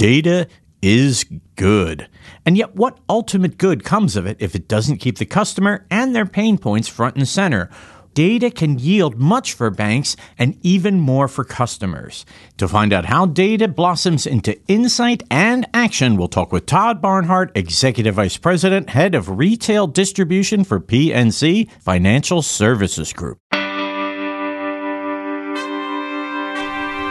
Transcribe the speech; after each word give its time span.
Data 0.00 0.48
is 0.80 1.26
good. 1.56 2.08
And 2.46 2.56
yet, 2.56 2.74
what 2.74 3.00
ultimate 3.06 3.58
good 3.58 3.84
comes 3.84 4.16
of 4.16 4.24
it 4.24 4.38
if 4.40 4.54
it 4.54 4.66
doesn't 4.66 4.96
keep 4.96 5.18
the 5.18 5.26
customer 5.26 5.84
and 5.90 6.16
their 6.16 6.24
pain 6.24 6.56
points 6.56 6.88
front 6.88 7.16
and 7.16 7.28
center? 7.28 7.68
Data 8.14 8.50
can 8.50 8.78
yield 8.78 9.18
much 9.18 9.52
for 9.52 9.68
banks 9.68 10.16
and 10.38 10.58
even 10.62 11.00
more 11.00 11.28
for 11.28 11.44
customers. 11.44 12.24
To 12.56 12.66
find 12.66 12.94
out 12.94 13.04
how 13.04 13.26
data 13.26 13.68
blossoms 13.68 14.26
into 14.26 14.58
insight 14.68 15.22
and 15.30 15.68
action, 15.74 16.16
we'll 16.16 16.28
talk 16.28 16.50
with 16.50 16.64
Todd 16.64 17.02
Barnhart, 17.02 17.52
Executive 17.54 18.14
Vice 18.14 18.38
President, 18.38 18.88
Head 18.88 19.14
of 19.14 19.38
Retail 19.38 19.86
Distribution 19.86 20.64
for 20.64 20.80
PNC 20.80 21.70
Financial 21.72 22.40
Services 22.40 23.12
Group. 23.12 23.36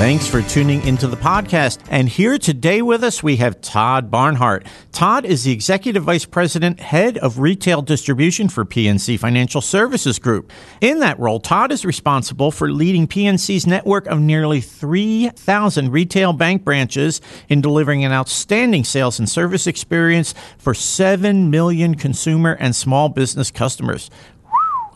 Thanks 0.00 0.26
for 0.26 0.40
tuning 0.40 0.82
into 0.86 1.06
the 1.06 1.16
podcast. 1.18 1.78
And 1.90 2.08
here 2.08 2.38
today 2.38 2.80
with 2.80 3.04
us, 3.04 3.22
we 3.22 3.36
have 3.36 3.60
Todd 3.60 4.10
Barnhart. 4.10 4.64
Todd 4.92 5.26
is 5.26 5.44
the 5.44 5.52
Executive 5.52 6.04
Vice 6.04 6.24
President, 6.24 6.80
Head 6.80 7.18
of 7.18 7.38
Retail 7.38 7.82
Distribution 7.82 8.48
for 8.48 8.64
PNC 8.64 9.18
Financial 9.18 9.60
Services 9.60 10.18
Group. 10.18 10.52
In 10.80 11.00
that 11.00 11.18
role, 11.20 11.38
Todd 11.38 11.70
is 11.70 11.84
responsible 11.84 12.50
for 12.50 12.72
leading 12.72 13.06
PNC's 13.06 13.66
network 13.66 14.06
of 14.06 14.18
nearly 14.20 14.62
3,000 14.62 15.90
retail 15.92 16.32
bank 16.32 16.64
branches 16.64 17.20
in 17.50 17.60
delivering 17.60 18.02
an 18.02 18.10
outstanding 18.10 18.84
sales 18.84 19.18
and 19.18 19.28
service 19.28 19.66
experience 19.66 20.32
for 20.56 20.72
7 20.72 21.50
million 21.50 21.94
consumer 21.94 22.52
and 22.52 22.74
small 22.74 23.10
business 23.10 23.50
customers. 23.50 24.08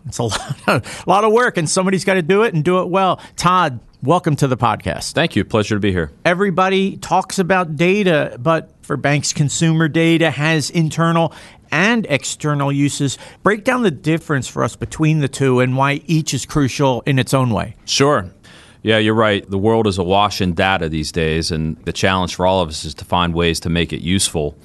It's 0.07 0.19
a 0.19 0.23
lot, 0.25 0.69
of, 0.69 1.05
a 1.07 1.11
lot 1.11 1.25
of 1.25 1.33
work, 1.33 1.57
and 1.57 1.69
somebody's 1.69 2.05
got 2.05 2.15
to 2.15 2.23
do 2.23 2.43
it 2.43 2.55
and 2.55 2.65
do 2.65 2.81
it 2.81 2.89
well. 2.89 3.21
Todd, 3.37 3.81
welcome 4.03 4.37
to 4.37 4.47
the 4.47 4.57
podcast. 4.57 5.13
Thank 5.13 5.37
you. 5.37 5.45
Pleasure 5.45 5.77
to 5.77 5.81
be 5.81 5.93
here. 5.93 6.11
Everybody 6.25 6.97
talks 6.97 7.39
about 7.39 7.77
data, 7.77 8.37
but 8.41 8.71
for 8.83 8.97
banks, 8.97 9.33
consumer 9.33 9.89
data 9.89 10.31
has 10.31 10.71
internal 10.71 11.33
and 11.71 12.07
external 12.09 12.71
uses. 12.71 13.19
Break 13.43 13.65
down 13.65 13.83
the 13.83 13.91
difference 13.91 14.47
for 14.47 14.63
us 14.63 14.77
between 14.77 15.21
the 15.21 15.29
two 15.29 15.61
and 15.61 15.77
why 15.77 16.03
each 16.07 16.35
is 16.35 16.47
crucial 16.47 17.03
in 17.07 17.19
its 17.19 17.35
own 17.35 17.51
way. 17.51 17.77
Sure. 17.85 18.31
Yeah, 18.83 18.99
you're 18.99 19.15
right. 19.15 19.49
The 19.49 19.59
world 19.59 19.87
is 19.87 19.97
awash 19.97 20.43
in 20.43 20.53
data 20.53 20.91
these 20.91 21.11
days, 21.11 21.51
and 21.51 21.77
the 21.85 21.93
challenge 21.93 22.35
for 22.35 22.47
all 22.47 22.61
of 22.61 22.69
us 22.69 22.85
is 22.85 22.93
to 22.95 23.05
find 23.07 23.33
ways 23.33 23.59
to 23.61 23.71
make 23.71 23.95
it 23.95 24.03
useful. 24.03 24.57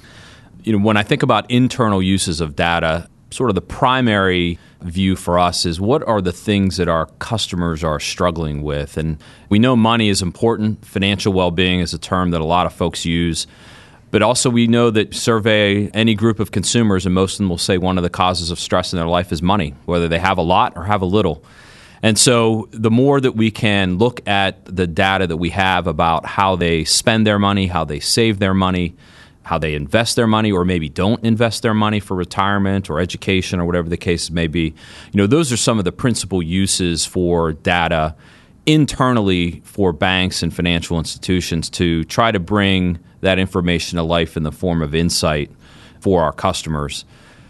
You 0.62 0.74
know, 0.78 0.84
when 0.84 0.98
I 0.98 1.02
think 1.02 1.22
about 1.22 1.50
internal 1.50 2.02
uses 2.02 2.42
of 2.42 2.54
data, 2.54 3.08
sort 3.30 3.50
of 3.50 3.54
the 3.54 3.62
primary 3.62 4.58
view 4.82 5.16
for 5.16 5.38
us 5.38 5.66
is 5.66 5.80
what 5.80 6.02
are 6.06 6.20
the 6.20 6.32
things 6.32 6.76
that 6.78 6.88
our 6.88 7.06
customers 7.18 7.84
are 7.84 8.00
struggling 8.00 8.62
with? 8.62 8.96
And 8.96 9.22
we 9.48 9.58
know 9.58 9.76
money 9.76 10.08
is 10.08 10.22
important. 10.22 10.84
Financial 10.84 11.32
well 11.32 11.50
being 11.50 11.80
is 11.80 11.94
a 11.94 11.98
term 11.98 12.30
that 12.30 12.40
a 12.40 12.44
lot 12.44 12.66
of 12.66 12.72
folks 12.72 13.04
use. 13.04 13.46
But 14.10 14.22
also, 14.22 14.50
we 14.50 14.66
know 14.66 14.90
that 14.90 15.14
survey 15.14 15.88
any 15.88 16.16
group 16.16 16.40
of 16.40 16.50
consumers, 16.50 17.06
and 17.06 17.14
most 17.14 17.34
of 17.34 17.38
them 17.38 17.48
will 17.48 17.58
say 17.58 17.78
one 17.78 17.96
of 17.96 18.02
the 18.02 18.10
causes 18.10 18.50
of 18.50 18.58
stress 18.58 18.92
in 18.92 18.98
their 18.98 19.06
life 19.06 19.30
is 19.30 19.40
money, 19.40 19.74
whether 19.84 20.08
they 20.08 20.18
have 20.18 20.36
a 20.36 20.42
lot 20.42 20.72
or 20.76 20.82
have 20.82 21.00
a 21.00 21.06
little. 21.06 21.44
And 22.02 22.18
so, 22.18 22.68
the 22.72 22.90
more 22.90 23.20
that 23.20 23.36
we 23.36 23.52
can 23.52 23.98
look 23.98 24.26
at 24.26 24.64
the 24.64 24.88
data 24.88 25.28
that 25.28 25.36
we 25.36 25.50
have 25.50 25.86
about 25.86 26.26
how 26.26 26.56
they 26.56 26.82
spend 26.84 27.24
their 27.24 27.38
money, 27.38 27.68
how 27.68 27.84
they 27.84 28.00
save 28.00 28.40
their 28.40 28.54
money, 28.54 28.96
how 29.42 29.58
they 29.58 29.74
invest 29.74 30.16
their 30.16 30.26
money 30.26 30.52
or 30.52 30.64
maybe 30.64 30.88
don't 30.88 31.22
invest 31.24 31.62
their 31.62 31.74
money 31.74 32.00
for 32.00 32.14
retirement 32.14 32.90
or 32.90 33.00
education 33.00 33.58
or 33.58 33.64
whatever 33.64 33.88
the 33.88 33.96
case 33.96 34.30
may 34.30 34.46
be. 34.46 34.74
You 35.12 35.16
know, 35.16 35.26
those 35.26 35.50
are 35.52 35.56
some 35.56 35.78
of 35.78 35.84
the 35.84 35.92
principal 35.92 36.42
uses 36.42 37.06
for 37.06 37.52
data 37.52 38.14
internally 38.66 39.60
for 39.64 39.92
banks 39.92 40.42
and 40.42 40.54
financial 40.54 40.98
institutions 40.98 41.70
to 41.70 42.04
try 42.04 42.30
to 42.30 42.38
bring 42.38 42.98
that 43.20 43.38
information 43.38 43.96
to 43.96 44.02
life 44.02 44.36
in 44.36 44.42
the 44.42 44.52
form 44.52 44.82
of 44.82 44.94
insight 44.94 45.50
for 46.00 46.22
our 46.22 46.32
customers. 46.32 47.04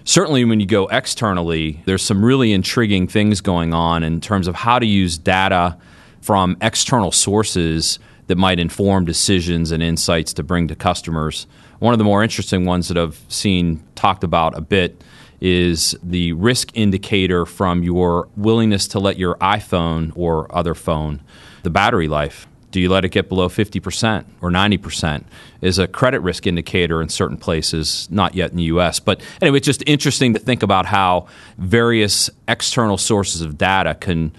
Certainly, 0.04 0.44
when 0.46 0.60
you 0.60 0.66
go 0.66 0.86
externally, 0.88 1.82
there's 1.84 2.02
some 2.02 2.24
really 2.24 2.52
intriguing 2.52 3.06
things 3.06 3.40
going 3.40 3.74
on 3.74 4.02
in 4.02 4.20
terms 4.20 4.48
of 4.48 4.54
how 4.54 4.78
to 4.78 4.86
use 4.86 5.18
data 5.18 5.76
from 6.20 6.56
external 6.60 7.12
sources 7.12 7.98
that 8.26 8.36
might 8.36 8.58
inform 8.58 9.04
decisions 9.04 9.70
and 9.70 9.82
insights 9.82 10.32
to 10.34 10.42
bring 10.42 10.68
to 10.68 10.74
customers. 10.74 11.46
One 11.80 11.94
of 11.94 11.98
the 11.98 12.04
more 12.04 12.22
interesting 12.22 12.66
ones 12.66 12.88
that 12.88 12.98
I've 12.98 13.20
seen 13.28 13.82
talked 13.94 14.22
about 14.22 14.56
a 14.56 14.60
bit 14.60 15.02
is 15.40 15.96
the 16.02 16.34
risk 16.34 16.70
indicator 16.74 17.46
from 17.46 17.82
your 17.82 18.28
willingness 18.36 18.86
to 18.88 19.00
let 19.00 19.18
your 19.18 19.36
iPhone 19.36 20.12
or 20.14 20.54
other 20.54 20.74
phone, 20.74 21.22
the 21.62 21.70
battery 21.70 22.06
life. 22.06 22.46
Do 22.70 22.80
you 22.80 22.90
let 22.90 23.06
it 23.06 23.08
get 23.08 23.30
below 23.30 23.48
50% 23.48 24.26
or 24.42 24.50
90%? 24.50 25.24
Is 25.62 25.78
a 25.78 25.88
credit 25.88 26.20
risk 26.20 26.46
indicator 26.46 27.00
in 27.00 27.08
certain 27.08 27.38
places, 27.38 28.06
not 28.10 28.34
yet 28.34 28.50
in 28.50 28.58
the 28.58 28.64
US. 28.64 29.00
But 29.00 29.22
anyway, 29.40 29.56
it's 29.56 29.66
just 29.66 29.82
interesting 29.86 30.34
to 30.34 30.38
think 30.38 30.62
about 30.62 30.84
how 30.84 31.28
various 31.56 32.28
external 32.46 32.98
sources 32.98 33.40
of 33.40 33.56
data 33.56 33.94
can, 33.94 34.32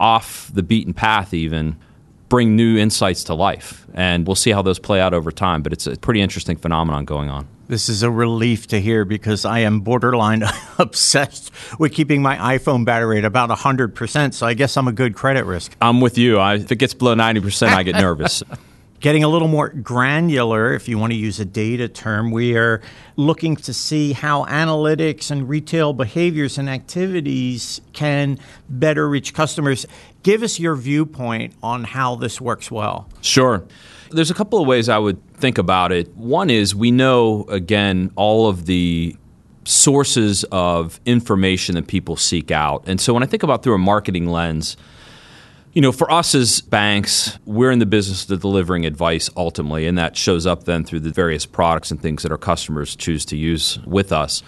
off 0.00 0.50
the 0.52 0.62
beaten 0.62 0.94
path 0.94 1.34
even, 1.34 1.76
bring 2.28 2.56
new 2.56 2.76
insights 2.76 3.24
to 3.24 3.34
life. 3.34 3.86
And 3.94 4.26
we'll 4.26 4.36
see 4.36 4.50
how 4.50 4.62
those 4.62 4.78
play 4.78 5.00
out 5.00 5.14
over 5.14 5.30
time. 5.30 5.62
But 5.62 5.72
it's 5.72 5.86
a 5.86 5.96
pretty 5.96 6.20
interesting 6.20 6.56
phenomenon 6.56 7.04
going 7.04 7.30
on. 7.30 7.48
This 7.68 7.88
is 7.88 8.04
a 8.04 8.10
relief 8.10 8.68
to 8.68 8.80
hear 8.80 9.04
because 9.04 9.44
I 9.44 9.60
am 9.60 9.80
borderline 9.80 10.44
obsessed 10.78 11.50
with 11.80 11.92
keeping 11.92 12.22
my 12.22 12.58
iPhone 12.58 12.84
battery 12.84 13.18
at 13.18 13.24
about 13.24 13.50
100%. 13.50 14.34
So 14.34 14.46
I 14.46 14.54
guess 14.54 14.76
I'm 14.76 14.86
a 14.86 14.92
good 14.92 15.14
credit 15.14 15.44
risk. 15.46 15.76
I'm 15.80 16.00
with 16.00 16.16
you. 16.16 16.38
I, 16.38 16.54
if 16.54 16.70
it 16.70 16.76
gets 16.76 16.94
below 16.94 17.14
90%, 17.14 17.68
I 17.68 17.82
get 17.82 17.96
nervous. 17.96 18.42
Getting 19.00 19.22
a 19.22 19.28
little 19.28 19.48
more 19.48 19.68
granular, 19.68 20.72
if 20.72 20.88
you 20.88 20.98
want 20.98 21.12
to 21.12 21.18
use 21.18 21.38
a 21.38 21.44
data 21.44 21.86
term, 21.86 22.30
we 22.30 22.56
are 22.56 22.80
looking 23.16 23.54
to 23.56 23.74
see 23.74 24.12
how 24.12 24.46
analytics 24.46 25.30
and 25.30 25.48
retail 25.48 25.92
behaviors 25.92 26.56
and 26.56 26.68
activities 26.70 27.80
can 27.92 28.38
better 28.70 29.08
reach 29.08 29.34
customers. 29.34 29.86
Give 30.22 30.42
us 30.42 30.58
your 30.58 30.76
viewpoint 30.76 31.54
on 31.62 31.84
how 31.84 32.16
this 32.16 32.40
works 32.40 32.70
well. 32.70 33.08
Sure. 33.20 33.64
There's 34.10 34.30
a 34.30 34.34
couple 34.34 34.60
of 34.60 34.66
ways 34.66 34.88
I 34.88 34.98
would 34.98 35.22
think 35.34 35.58
about 35.58 35.92
it. 35.92 36.16
One 36.16 36.48
is 36.48 36.74
we 36.74 36.90
know, 36.90 37.44
again, 37.44 38.10
all 38.16 38.48
of 38.48 38.66
the 38.66 39.14
sources 39.64 40.44
of 40.52 41.00
information 41.04 41.74
that 41.74 41.86
people 41.86 42.16
seek 42.16 42.50
out. 42.50 42.84
And 42.86 43.00
so 43.00 43.12
when 43.12 43.22
I 43.22 43.26
think 43.26 43.42
about 43.42 43.62
through 43.62 43.74
a 43.74 43.78
marketing 43.78 44.26
lens, 44.26 44.76
you 45.76 45.82
know, 45.82 45.92
for 45.92 46.10
us 46.10 46.34
as 46.34 46.62
banks, 46.62 47.38
we're 47.44 47.70
in 47.70 47.80
the 47.80 47.84
business 47.84 48.30
of 48.30 48.40
delivering 48.40 48.86
advice 48.86 49.28
ultimately, 49.36 49.86
and 49.86 49.98
that 49.98 50.16
shows 50.16 50.46
up 50.46 50.64
then 50.64 50.84
through 50.84 51.00
the 51.00 51.10
various 51.10 51.44
products 51.44 51.90
and 51.90 52.00
things 52.00 52.22
that 52.22 52.32
our 52.32 52.38
customers 52.38 52.96
choose 52.96 53.26
to 53.26 53.36
use 53.36 53.78
with 53.84 54.10
us. 54.10 54.42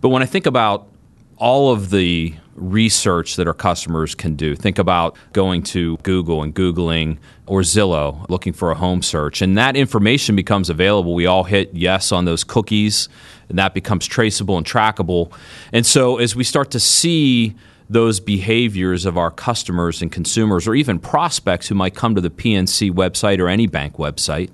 But 0.00 0.08
when 0.08 0.20
I 0.20 0.26
think 0.26 0.46
about 0.46 0.88
all 1.36 1.70
of 1.70 1.90
the 1.90 2.34
research 2.56 3.36
that 3.36 3.46
our 3.46 3.54
customers 3.54 4.16
can 4.16 4.34
do, 4.34 4.56
think 4.56 4.80
about 4.80 5.16
going 5.32 5.62
to 5.62 5.96
Google 5.98 6.42
and 6.42 6.52
Googling 6.52 7.18
or 7.46 7.60
Zillow 7.60 8.28
looking 8.28 8.52
for 8.52 8.72
a 8.72 8.74
home 8.74 9.00
search, 9.00 9.40
and 9.40 9.56
that 9.56 9.76
information 9.76 10.34
becomes 10.34 10.68
available. 10.68 11.14
We 11.14 11.26
all 11.26 11.44
hit 11.44 11.72
yes 11.72 12.10
on 12.10 12.24
those 12.24 12.42
cookies, 12.42 13.08
and 13.48 13.60
that 13.60 13.74
becomes 13.74 14.08
traceable 14.08 14.56
and 14.56 14.66
trackable. 14.66 15.32
And 15.72 15.86
so 15.86 16.16
as 16.16 16.34
we 16.34 16.42
start 16.42 16.72
to 16.72 16.80
see 16.80 17.54
those 17.90 18.20
behaviors 18.20 19.06
of 19.06 19.16
our 19.16 19.30
customers 19.30 20.02
and 20.02 20.12
consumers, 20.12 20.68
or 20.68 20.74
even 20.74 20.98
prospects 20.98 21.68
who 21.68 21.74
might 21.74 21.94
come 21.94 22.14
to 22.14 22.20
the 22.20 22.30
PNC 22.30 22.90
website 22.92 23.38
or 23.38 23.48
any 23.48 23.66
bank 23.66 23.96
website. 23.96 24.50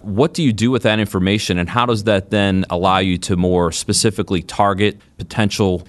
What 0.00 0.34
do 0.34 0.42
you 0.42 0.52
do 0.52 0.70
with 0.70 0.82
that 0.82 0.98
information, 0.98 1.58
and 1.58 1.68
how 1.68 1.86
does 1.86 2.04
that 2.04 2.30
then 2.30 2.64
allow 2.70 2.98
you 2.98 3.18
to 3.18 3.36
more 3.36 3.70
specifically 3.70 4.42
target 4.42 4.98
potential 5.18 5.86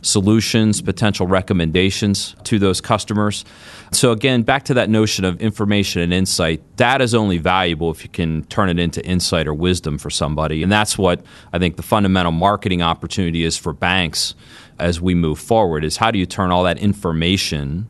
solutions, 0.00 0.80
potential 0.80 1.26
recommendations 1.26 2.36
to 2.44 2.58
those 2.58 2.80
customers? 2.80 3.44
So, 3.90 4.12
again, 4.12 4.42
back 4.42 4.64
to 4.66 4.74
that 4.74 4.90
notion 4.90 5.24
of 5.24 5.40
information 5.40 6.02
and 6.02 6.12
insight, 6.12 6.62
that 6.76 7.00
is 7.00 7.14
only 7.14 7.38
valuable 7.38 7.90
if 7.90 8.04
you 8.04 8.10
can 8.10 8.44
turn 8.44 8.68
it 8.68 8.78
into 8.78 9.04
insight 9.04 9.48
or 9.48 9.54
wisdom 9.54 9.98
for 9.98 10.10
somebody. 10.10 10.62
And 10.62 10.70
that's 10.70 10.96
what 10.96 11.24
I 11.52 11.58
think 11.58 11.76
the 11.76 11.82
fundamental 11.82 12.32
marketing 12.32 12.82
opportunity 12.82 13.44
is 13.44 13.56
for 13.56 13.72
banks 13.72 14.34
as 14.78 15.00
we 15.00 15.14
move 15.14 15.38
forward 15.38 15.84
is 15.84 15.96
how 15.96 16.10
do 16.10 16.18
you 16.18 16.26
turn 16.26 16.50
all 16.50 16.64
that 16.64 16.78
information, 16.78 17.86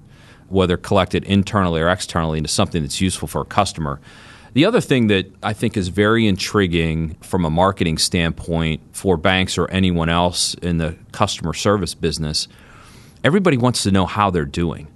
whether 0.49 0.77
collected 0.77 1.25
internally 1.25 1.81
or 1.81 1.89
externally, 1.89 2.39
into 2.39 2.49
something 2.49 2.83
that's 2.83 3.01
useful 3.01 3.29
for 3.29 3.43
a 3.43 3.45
customer. 3.45 4.01
The 4.55 4.65
other 4.65 4.81
thing 4.81 5.09
that 5.09 5.31
I 5.43 5.53
think 5.53 5.77
is 5.77 5.89
very 5.89 6.27
intriguing 6.27 7.17
from 7.21 7.45
a 7.45 7.51
marketing 7.51 7.99
standpoint 7.99 8.81
for 8.93 9.17
banks 9.17 9.59
or 9.59 9.71
anyone 9.71 10.09
else 10.09 10.55
in 10.55 10.79
the 10.79 10.97
customer 11.13 11.53
service 11.53 11.95
business, 11.95 12.49
everybody 13.23 13.57
wants 13.57 13.83
to 13.83 13.91
know 13.91 14.07
how 14.07 14.31
they're 14.31 14.45
doing. 14.45 14.89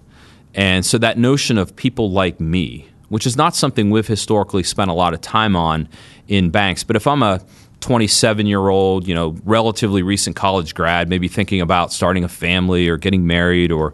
And 0.55 0.85
so 0.85 0.99
that 0.99 1.19
notion 1.19 1.59
of 1.59 1.77
people 1.77 2.11
like 2.11 2.41
me, 2.41 2.89
which 3.09 3.27
is 3.27 3.37
not 3.37 3.55
something 3.55 3.91
we've 3.91 4.07
historically 4.07 4.63
spent 4.63 4.91
a 4.91 4.95
lot 4.95 5.15
of 5.15 5.21
time 5.21 5.55
on 5.55 5.89
in 6.29 6.51
banks, 6.51 6.83
but 6.83 6.97
if 6.97 7.07
I'm 7.07 7.23
a 7.23 7.41
27 7.83 8.47
year 8.47 8.69
old, 8.69 9.07
you 9.07 9.15
know, 9.15 9.37
relatively 9.45 10.03
recent 10.03 10.37
college 10.37 10.75
grad, 10.75 11.09
maybe 11.09 11.29
thinking 11.29 11.61
about 11.61 11.93
starting 11.93 12.25
a 12.25 12.29
family 12.29 12.89
or 12.89 12.97
getting 12.97 13.27
married 13.27 13.71
or 13.71 13.93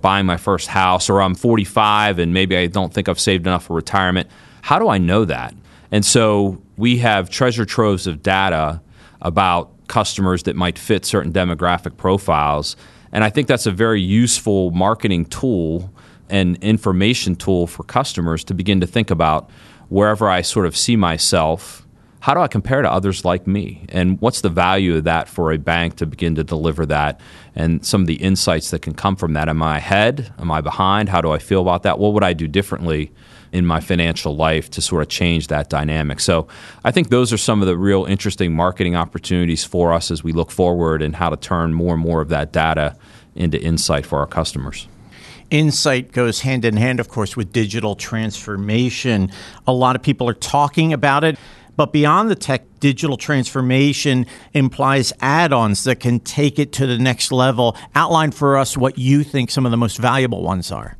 buying 0.00 0.26
my 0.26 0.36
first 0.36 0.68
house, 0.68 1.08
or 1.08 1.22
I'm 1.22 1.34
45 1.34 2.18
and 2.18 2.34
maybe 2.34 2.56
I 2.56 2.66
don't 2.66 2.92
think 2.92 3.08
I've 3.08 3.20
saved 3.20 3.46
enough 3.46 3.66
for 3.66 3.76
retirement. 3.76 4.28
How 4.62 4.78
do 4.78 4.88
I 4.88 4.98
know 4.98 5.24
that? 5.24 5.54
And 5.92 6.04
so 6.04 6.60
we 6.76 6.98
have 6.98 7.30
treasure 7.30 7.64
troves 7.64 8.06
of 8.06 8.22
data 8.22 8.80
about 9.22 9.70
customers 9.86 10.42
that 10.44 10.56
might 10.56 10.78
fit 10.78 11.04
certain 11.04 11.32
demographic 11.32 11.96
profiles. 11.96 12.76
And 13.12 13.22
I 13.22 13.30
think 13.30 13.46
that's 13.46 13.66
a 13.66 13.70
very 13.70 14.00
useful 14.00 14.72
marketing 14.72 15.26
tool 15.26 15.92
and 16.28 16.56
information 16.56 17.36
tool 17.36 17.66
for 17.66 17.84
customers 17.84 18.42
to 18.44 18.54
begin 18.54 18.80
to 18.80 18.86
think 18.86 19.10
about 19.10 19.48
wherever 19.88 20.28
I 20.28 20.42
sort 20.42 20.66
of 20.66 20.76
see 20.76 20.96
myself 20.96 21.85
how 22.20 22.34
do 22.34 22.40
I 22.40 22.48
compare 22.48 22.82
to 22.82 22.90
others 22.90 23.24
like 23.24 23.46
me? 23.46 23.84
And 23.90 24.20
what's 24.20 24.40
the 24.40 24.48
value 24.48 24.96
of 24.96 25.04
that 25.04 25.28
for 25.28 25.52
a 25.52 25.58
bank 25.58 25.96
to 25.96 26.06
begin 26.06 26.34
to 26.36 26.44
deliver 26.44 26.86
that? 26.86 27.20
And 27.54 27.84
some 27.84 28.00
of 28.00 28.06
the 28.06 28.14
insights 28.14 28.70
that 28.70 28.82
can 28.82 28.94
come 28.94 29.16
from 29.16 29.34
that. 29.34 29.48
Am 29.48 29.62
I 29.62 29.76
ahead? 29.78 30.32
Am 30.38 30.50
I 30.50 30.60
behind? 30.60 31.08
How 31.08 31.20
do 31.20 31.30
I 31.30 31.38
feel 31.38 31.60
about 31.60 31.82
that? 31.84 31.98
What 31.98 32.14
would 32.14 32.24
I 32.24 32.32
do 32.32 32.48
differently 32.48 33.12
in 33.52 33.64
my 33.64 33.80
financial 33.80 34.34
life 34.34 34.70
to 34.70 34.82
sort 34.82 35.02
of 35.02 35.08
change 35.08 35.46
that 35.48 35.70
dynamic? 35.70 36.20
So 36.20 36.48
I 36.84 36.90
think 36.90 37.10
those 37.10 37.32
are 37.32 37.38
some 37.38 37.62
of 37.62 37.68
the 37.68 37.76
real 37.76 38.04
interesting 38.04 38.54
marketing 38.54 38.96
opportunities 38.96 39.64
for 39.64 39.92
us 39.92 40.10
as 40.10 40.24
we 40.24 40.32
look 40.32 40.50
forward 40.50 41.02
and 41.02 41.14
how 41.14 41.30
to 41.30 41.36
turn 41.36 41.74
more 41.74 41.94
and 41.94 42.02
more 42.02 42.20
of 42.20 42.28
that 42.30 42.52
data 42.52 42.96
into 43.34 43.60
insight 43.60 44.06
for 44.06 44.18
our 44.18 44.26
customers. 44.26 44.88
Insight 45.50 46.10
goes 46.10 46.40
hand 46.40 46.64
in 46.64 46.76
hand, 46.76 46.98
of 46.98 47.08
course, 47.08 47.36
with 47.36 47.52
digital 47.52 47.94
transformation. 47.94 49.30
A 49.66 49.72
lot 49.72 49.94
of 49.94 50.02
people 50.02 50.28
are 50.28 50.34
talking 50.34 50.92
about 50.92 51.22
it. 51.22 51.38
But 51.76 51.92
beyond 51.92 52.30
the 52.30 52.34
tech, 52.34 52.62
digital 52.80 53.16
transformation 53.16 54.26
implies 54.54 55.12
add 55.20 55.52
ons 55.52 55.84
that 55.84 56.00
can 56.00 56.20
take 56.20 56.58
it 56.58 56.72
to 56.72 56.86
the 56.86 56.98
next 56.98 57.30
level. 57.30 57.76
Outline 57.94 58.30
for 58.30 58.56
us 58.56 58.76
what 58.76 58.98
you 58.98 59.22
think 59.22 59.50
some 59.50 59.66
of 59.66 59.70
the 59.70 59.76
most 59.76 59.98
valuable 59.98 60.42
ones 60.42 60.72
are. 60.72 60.96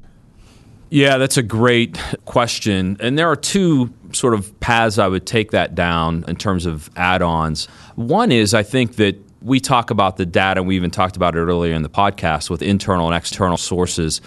Yeah, 0.90 1.18
that's 1.18 1.36
a 1.36 1.42
great 1.42 2.00
question. 2.26 2.96
And 3.00 3.18
there 3.18 3.28
are 3.28 3.36
two 3.36 3.92
sort 4.12 4.34
of 4.34 4.58
paths 4.60 4.98
I 4.98 5.08
would 5.08 5.26
take 5.26 5.50
that 5.50 5.74
down 5.74 6.24
in 6.28 6.36
terms 6.36 6.64
of 6.64 6.90
add 6.94 7.22
ons. 7.22 7.66
One 7.96 8.30
is 8.30 8.54
I 8.54 8.62
think 8.62 8.96
that 8.96 9.16
we 9.42 9.60
talk 9.60 9.90
about 9.90 10.16
the 10.16 10.26
data, 10.26 10.62
we 10.62 10.76
even 10.76 10.90
talked 10.90 11.16
about 11.16 11.34
it 11.34 11.38
earlier 11.38 11.74
in 11.74 11.82
the 11.82 11.88
podcast 11.88 12.50
with 12.50 12.62
internal 12.62 13.06
and 13.06 13.16
external 13.16 13.56
sources. 13.56 14.20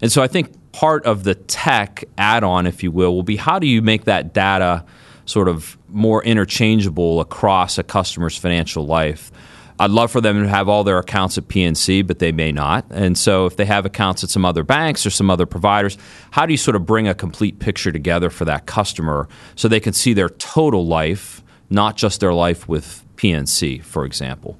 And 0.00 0.10
so 0.10 0.22
I 0.22 0.26
think 0.26 0.72
part 0.72 1.04
of 1.04 1.24
the 1.24 1.34
tech 1.34 2.04
add 2.18 2.44
on, 2.44 2.66
if 2.66 2.82
you 2.82 2.90
will, 2.90 3.14
will 3.14 3.22
be 3.22 3.36
how 3.36 3.58
do 3.58 3.66
you 3.66 3.80
make 3.80 4.04
that 4.04 4.34
data 4.34 4.84
sort 5.26 5.48
of 5.48 5.76
more 5.88 6.24
interchangeable 6.24 7.20
across 7.20 7.78
a 7.78 7.82
customer's 7.82 8.38
financial 8.38 8.86
life. 8.86 9.30
I'd 9.78 9.90
love 9.90 10.10
for 10.10 10.22
them 10.22 10.42
to 10.42 10.48
have 10.48 10.70
all 10.70 10.84
their 10.84 10.98
accounts 10.98 11.36
at 11.36 11.48
PNC, 11.48 12.06
but 12.06 12.18
they 12.18 12.32
may 12.32 12.50
not. 12.50 12.86
And 12.90 13.18
so, 13.18 13.44
if 13.44 13.56
they 13.56 13.66
have 13.66 13.84
accounts 13.84 14.24
at 14.24 14.30
some 14.30 14.44
other 14.44 14.62
banks 14.62 15.04
or 15.04 15.10
some 15.10 15.28
other 15.28 15.44
providers, 15.44 15.98
how 16.30 16.46
do 16.46 16.54
you 16.54 16.56
sort 16.56 16.76
of 16.76 16.86
bring 16.86 17.06
a 17.06 17.14
complete 17.14 17.58
picture 17.58 17.92
together 17.92 18.30
for 18.30 18.46
that 18.46 18.64
customer 18.64 19.28
so 19.54 19.68
they 19.68 19.80
can 19.80 19.92
see 19.92 20.14
their 20.14 20.30
total 20.30 20.86
life, 20.86 21.42
not 21.68 21.96
just 21.96 22.20
their 22.20 22.32
life 22.32 22.66
with 22.66 23.04
PNC, 23.16 23.82
for 23.82 24.06
example? 24.06 24.58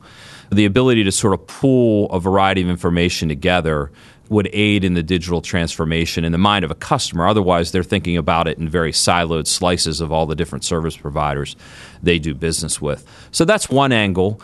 The 0.52 0.66
ability 0.66 1.02
to 1.04 1.12
sort 1.12 1.32
of 1.32 1.46
pool 1.46 2.10
a 2.10 2.20
variety 2.20 2.60
of 2.60 2.68
information 2.68 3.28
together 3.28 3.90
would 4.28 4.48
aid 4.52 4.84
in 4.84 4.94
the 4.94 5.02
digital 5.02 5.40
transformation 5.40 6.24
in 6.24 6.32
the 6.32 6.38
mind 6.38 6.64
of 6.64 6.70
a 6.70 6.74
customer. 6.74 7.26
Otherwise, 7.26 7.72
they're 7.72 7.82
thinking 7.82 8.16
about 8.16 8.48
it 8.48 8.58
in 8.58 8.68
very 8.68 8.92
siloed 8.92 9.46
slices 9.46 10.00
of 10.00 10.12
all 10.12 10.26
the 10.26 10.34
different 10.34 10.64
service 10.64 10.96
providers 10.96 11.56
they 12.02 12.18
do 12.18 12.34
business 12.34 12.80
with. 12.80 13.06
So 13.30 13.44
that's 13.44 13.68
one 13.68 13.92
angle. 13.92 14.40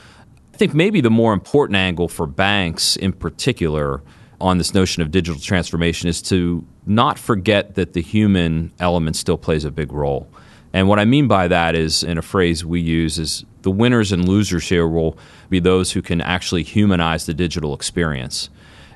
I 0.55 0.57
think 0.57 0.75
maybe 0.75 1.01
the 1.01 1.11
more 1.11 1.33
important 1.33 1.77
angle 1.77 2.09
for 2.09 2.27
banks 2.27 2.97
in 2.97 3.13
particular 3.13 4.03
on 4.41 4.59
this 4.59 4.75
notion 4.75 5.03
of 5.03 5.11
digital 5.11 5.41
transformation 5.41 6.09
is 6.09 6.21
to 6.23 6.67
not 6.85 7.19
forget 7.19 7.77
that 7.77 7.93
the 7.93 8.03
human 8.03 8.73
element 8.81 9.17
still 9.17 9.39
plays 9.39 9.65
a 9.65 9.71
big 9.71 9.93
role. 9.93 10.29
And 10.73 10.89
what 10.89 10.99
I 10.99 11.05
mean 11.05 11.29
by 11.29 11.49
that 11.49 11.75
is, 11.75 12.03
in 12.03 12.19
a 12.19 12.23
phrase 12.23 12.65
we 12.65 12.81
use, 12.81 13.19
is 13.19 13.45
the 13.63 13.71
winners 13.71 14.11
and 14.11 14.29
losers 14.29 14.69
here 14.69 14.89
will 14.89 15.17
be 15.49 15.61
those 15.61 15.93
who 15.93 16.03
can 16.03 16.21
actually 16.21 16.63
humanize 16.63 17.27
the 17.27 17.35
digital 17.35 17.75
experience. 17.75 18.49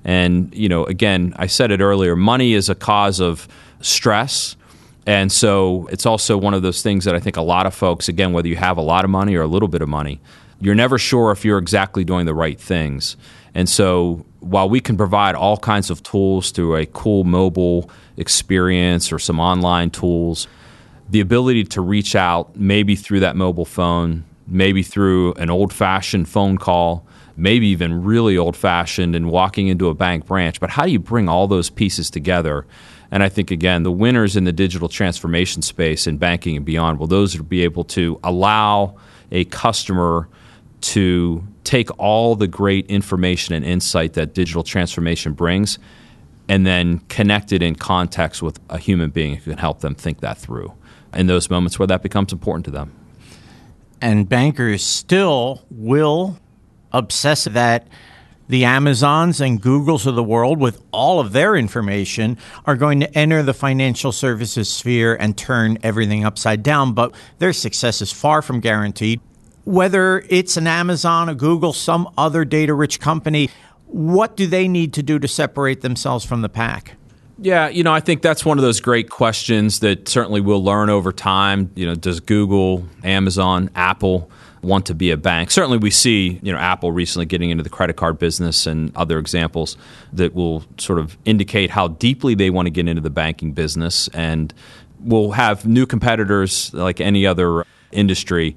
And, 0.07 0.55
you 0.55 0.69
know, 0.69 0.85
again, 0.85 1.35
I 1.37 1.49
said 1.49 1.73
it 1.73 1.81
earlier 1.81 2.15
money 2.15 2.55
is 2.55 2.71
a 2.71 2.77
cause 2.77 3.21
of 3.21 3.49
stress. 3.81 4.57
And 5.05 5.31
so 5.31 5.89
it's 5.91 6.07
also 6.07 6.39
one 6.39 6.55
of 6.55 6.63
those 6.63 6.81
things 6.81 7.05
that 7.05 7.15
I 7.15 7.21
think 7.21 7.37
a 7.37 7.43
lot 7.43 7.67
of 7.67 7.75
folks, 7.75 8.09
again, 8.09 8.33
whether 8.33 8.49
you 8.49 8.57
have 8.57 8.79
a 8.79 8.83
lot 8.83 9.05
of 9.05 9.11
money 9.11 9.35
or 9.35 9.43
a 9.43 9.47
little 9.49 9.69
bit 9.69 9.83
of 9.83 9.89
money, 9.89 10.21
you're 10.61 10.77
never 10.77 10.97
sure 10.97 11.33
if 11.33 11.45
you're 11.45 11.59
exactly 11.59 12.05
doing 12.05 12.25
the 12.25 12.35
right 12.35 12.59
things. 12.59 13.17
And 13.53 13.69
so 13.69 14.25
while 14.41 14.69
we 14.69 14.81
can 14.81 14.97
provide 14.97 15.35
all 15.35 15.57
kinds 15.57 15.91
of 15.91 16.03
tools 16.03 16.53
through 16.53 16.77
a 16.77 16.87
cool 16.87 17.25
mobile 17.25 17.91
experience 18.17 19.13
or 19.13 19.19
some 19.19 19.41
online 19.41 19.91
tools, 19.91 20.47
the 21.09 21.21
ability 21.21 21.65
to 21.65 21.81
reach 21.81 22.15
out 22.15 22.55
maybe 22.55 22.95
through 22.95 23.21
that 23.21 23.35
mobile 23.35 23.65
phone, 23.65 24.25
maybe 24.47 24.83
through 24.83 25.35
an 25.35 25.51
old 25.51 25.73
fashioned 25.73 26.29
phone 26.29 26.59
call, 26.59 27.06
maybe 27.37 27.67
even 27.69 28.03
really 28.03 28.37
old 28.37 28.57
fashioned 28.57 29.15
and 29.15 29.31
walking 29.31 29.69
into 29.69 29.89
a 29.89 29.95
bank 29.95 30.27
branch. 30.27 30.61
But 30.61 30.71
how 30.71 30.85
do 30.85 30.91
you 30.91 30.99
bring 30.99 31.29
all 31.29 31.47
those 31.47 31.71
pieces 31.71 32.11
together? 32.11 32.67
And 33.11 33.23
I 33.23 33.29
think, 33.29 33.51
again, 33.51 33.83
the 33.83 33.93
winners 33.93 34.37
in 34.37 34.45
the 34.45 34.53
digital 34.53 34.89
transformation 34.89 35.63
space 35.63 36.07
in 36.07 36.17
banking 36.19 36.57
and 36.57 36.65
beyond 36.65 36.99
will 36.99 37.07
those 37.07 37.37
be 37.37 37.63
able 37.63 37.85
to 37.85 38.19
allow 38.25 38.97
a 39.31 39.45
customer 39.45 40.29
to 40.81 41.47
take 41.65 41.89
all 41.99 42.35
the 42.37 42.47
great 42.47 42.87
information 42.87 43.55
and 43.55 43.65
insight 43.65 44.15
that 44.15 44.35
digital 44.35 44.63
transformation 44.63 45.33
brings 45.33 45.79
and 46.49 46.67
then 46.67 47.01
connect 47.09 47.53
it 47.53 47.63
in 47.63 47.75
context 47.75 48.43
with 48.43 48.61
a 48.71 48.79
human 48.79 49.11
being 49.11 49.37
who 49.37 49.51
can 49.51 49.59
help 49.59 49.81
them 49.81 49.95
think 49.95 50.21
that 50.21 50.39
through 50.39 50.73
in 51.13 51.27
those 51.27 51.51
moments 51.51 51.79
where 51.79 51.87
that 51.87 52.03
becomes 52.03 52.33
important 52.33 52.65
to 52.65 52.71
them. 52.71 52.93
And 54.01 54.29
bankers 54.29 54.85
still 54.85 55.65
will 55.71 56.39
obsess 56.97 57.45
that 57.45 57.87
the 58.49 58.65
Amazons 58.65 59.41
and 59.41 59.61
Googles 59.61 60.07
of 60.07 60.15
the 60.15 60.23
world, 60.23 60.61
with 60.61 60.81
all 60.93 61.19
of 61.19 61.33
their 61.33 61.57
information, 61.57 62.39
are 62.65 62.77
going 62.77 63.01
to 63.01 63.19
enter 63.19 63.43
the 63.43 63.55
financial 63.55 64.13
services 64.13 64.69
sphere 64.69 65.17
and 65.17 65.37
turn 65.37 65.79
everything 65.83 66.25
upside 66.25 66.63
down. 66.63 66.93
But 66.93 67.15
their 67.39 67.53
success 67.53 68.01
is 68.01 68.13
far 68.13 68.43
from 68.43 68.61
guaranteed. 68.61 69.21
Whether 69.65 70.25
it's 70.29 70.57
an 70.57 70.69
Amazon, 70.69 71.29
a 71.29 71.35
Google, 71.35 71.73
some 71.73 72.09
other 72.17 72.45
data 72.45 72.73
rich 72.73 73.01
company, 73.01 73.51
what 73.87 74.37
do 74.37 74.47
they 74.47 74.69
need 74.69 74.93
to 74.95 75.03
do 75.03 75.19
to 75.19 75.27
separate 75.27 75.81
themselves 75.81 76.25
from 76.25 76.43
the 76.43 76.49
pack? 76.49 76.97
Yeah, 77.39 77.69
you 77.69 77.83
know, 77.83 77.93
I 77.93 78.01
think 78.01 78.23
that's 78.23 78.45
one 78.45 78.59
of 78.59 78.63
those 78.63 78.81
great 78.81 79.11
questions 79.11 79.81
that 79.81 80.09
certainly 80.09 80.41
we'll 80.41 80.65
learn 80.65 80.89
over 80.89 81.13
time. 81.13 81.71
You 81.75 81.87
know, 81.87 81.95
does 81.95 82.21
Google, 82.21 82.85
Amazon, 83.05 83.71
Apple, 83.75 84.31
want 84.63 84.87
to 84.87 84.95
be 84.95 85.11
a 85.11 85.17
bank. 85.17 85.51
Certainly, 85.51 85.79
we 85.79 85.91
see 85.91 86.41
you 86.43 86.53
know 86.53 86.59
Apple 86.59 86.93
recently 86.93 87.27
getting 87.27 87.51
into 87.51 87.63
the 87.63 87.71
credit 87.71 87.97
card 87.97 88.19
business 88.19 88.67
and 88.67 88.95
other 88.97 89.19
examples 89.19 89.77
that 90.13 90.35
will 90.35 90.65
sort 90.79 90.99
of 90.99 91.17
indicate 91.25 91.71
how 91.71 91.89
deeply 91.89 92.35
they 92.35 92.51
want 92.51 92.67
to 92.67 92.71
get 92.71 92.89
into 92.89 93.03
the 93.03 93.11
banking 93.11 93.53
business, 93.53 94.09
and 94.09 94.53
we'll 95.01 95.33
have 95.33 95.67
new 95.67 95.87
competitors 95.87 96.73
like 96.75 97.01
any 97.01 97.27
other 97.27 97.65
industry. 97.93 98.57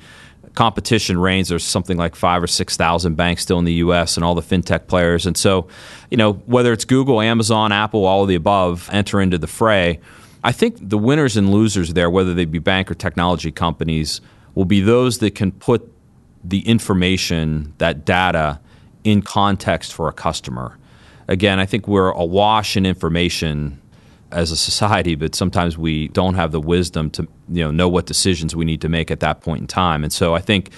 Competition 0.55 1.19
reigns. 1.19 1.49
There's 1.49 1.63
something 1.63 1.95
like 1.95 2.15
five 2.15 2.41
or 2.41 2.47
six 2.47 2.75
thousand 2.75 3.15
banks 3.15 3.43
still 3.43 3.59
in 3.59 3.65
the 3.65 3.73
U.S. 3.73 4.17
and 4.17 4.23
all 4.23 4.35
the 4.35 4.41
fintech 4.41 4.87
players, 4.87 5.25
and 5.25 5.37
so 5.37 5.67
you 6.09 6.17
know 6.17 6.33
whether 6.33 6.73
it's 6.73 6.85
Google, 6.85 7.21
Amazon, 7.21 7.71
Apple, 7.71 8.05
all 8.05 8.23
of 8.23 8.27
the 8.27 8.35
above 8.35 8.89
enter 8.91 9.21
into 9.21 9.37
the 9.37 9.47
fray. 9.47 9.99
I 10.43 10.53
think 10.53 10.77
the 10.79 10.97
winners 10.97 11.35
and 11.35 11.51
losers 11.51 11.93
there, 11.93 12.09
whether 12.09 12.33
they 12.33 12.45
be 12.45 12.59
bank 12.59 12.89
or 12.89 12.95
technology 12.95 13.51
companies, 13.51 14.21
will 14.59 14.65
be 14.65 14.81
those 14.81 15.19
that 15.19 15.35
can 15.35 15.53
put 15.53 15.89
the 16.43 16.59
information, 16.67 17.73
that 17.77 18.03
data, 18.03 18.59
in 19.05 19.21
context 19.21 19.93
for 19.93 20.09
a 20.09 20.11
customer. 20.11 20.77
Again, 21.29 21.61
I 21.61 21.65
think 21.65 21.87
we're 21.87 22.09
awash 22.09 22.75
in 22.75 22.85
information 22.85 23.79
as 24.33 24.51
a 24.51 24.57
society, 24.57 25.15
but 25.15 25.33
sometimes 25.33 25.77
we 25.77 26.09
don't 26.09 26.33
have 26.33 26.51
the 26.51 26.59
wisdom 26.59 27.09
to 27.11 27.21
you 27.47 27.63
know 27.63 27.71
know 27.71 27.87
what 27.87 28.05
decisions 28.05 28.53
we 28.53 28.65
need 28.65 28.81
to 28.81 28.89
make 28.89 29.09
at 29.11 29.21
that 29.21 29.39
point 29.39 29.61
in 29.61 29.67
time. 29.67 30.03
And 30.03 30.11
so 30.11 30.33
I 30.33 30.41
think 30.41 30.71